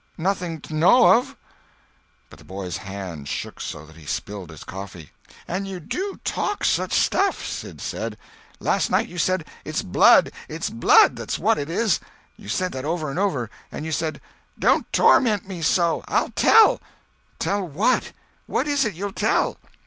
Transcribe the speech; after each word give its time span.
Nothing 0.17 0.59
't 0.59 0.73
I 0.73 0.77
know 0.79 1.13
of." 1.19 1.35
But 2.31 2.39
the 2.39 2.43
boy's 2.43 2.77
hand 2.77 3.27
shook 3.27 3.61
so 3.61 3.85
that 3.85 3.95
he 3.97 4.07
spilled 4.07 4.49
his 4.49 4.63
coffee. 4.63 5.11
"And 5.47 5.67
you 5.67 5.79
do 5.79 6.19
talk 6.23 6.63
such 6.63 6.91
stuff," 6.93 7.45
Sid 7.45 7.79
said. 7.79 8.17
"Last 8.59 8.89
night 8.89 9.09
you 9.09 9.19
said, 9.19 9.45
'It's 9.63 9.83
blood, 9.83 10.31
it's 10.49 10.71
blood, 10.71 11.15
that's 11.17 11.37
what 11.37 11.59
it 11.59 11.69
is!' 11.69 11.99
You 12.35 12.49
said 12.49 12.71
that 12.71 12.83
over 12.83 13.11
and 13.11 13.19
over. 13.19 13.51
And 13.71 13.85
you 13.85 13.91
said, 13.91 14.19
'Don't 14.57 14.91
torment 14.91 15.47
me 15.47 15.61
so—I'll 15.61 16.31
tell!' 16.31 16.81
Tell 17.37 17.61
what? 17.63 18.11
What 18.47 18.67
is 18.67 18.85
it 18.85 18.95
you'll 18.95 19.13
tell?" 19.13 19.59